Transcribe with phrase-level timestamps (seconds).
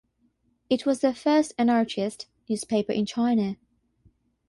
[0.67, 3.57] It was the first anarchist newspaper in China.